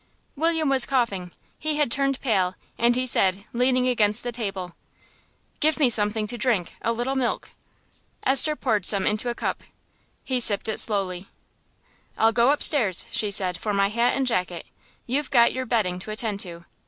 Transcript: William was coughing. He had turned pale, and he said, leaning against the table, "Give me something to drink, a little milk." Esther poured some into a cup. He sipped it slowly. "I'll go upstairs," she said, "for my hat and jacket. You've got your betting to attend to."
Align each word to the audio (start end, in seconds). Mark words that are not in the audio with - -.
William 0.35 0.67
was 0.67 0.87
coughing. 0.87 1.31
He 1.59 1.75
had 1.75 1.91
turned 1.91 2.19
pale, 2.21 2.55
and 2.75 2.95
he 2.95 3.05
said, 3.05 3.45
leaning 3.53 3.87
against 3.87 4.23
the 4.23 4.31
table, 4.31 4.75
"Give 5.59 5.77
me 5.79 5.91
something 5.91 6.25
to 6.25 6.39
drink, 6.39 6.73
a 6.81 6.91
little 6.91 7.13
milk." 7.13 7.51
Esther 8.23 8.55
poured 8.55 8.83
some 8.87 9.05
into 9.05 9.29
a 9.29 9.35
cup. 9.35 9.61
He 10.23 10.39
sipped 10.39 10.67
it 10.67 10.79
slowly. 10.79 11.27
"I'll 12.17 12.31
go 12.31 12.49
upstairs," 12.49 13.05
she 13.11 13.29
said, 13.29 13.59
"for 13.59 13.75
my 13.75 13.89
hat 13.89 14.15
and 14.17 14.25
jacket. 14.25 14.65
You've 15.05 15.29
got 15.29 15.53
your 15.53 15.67
betting 15.67 15.99
to 15.99 16.09
attend 16.09 16.39
to." 16.39 16.65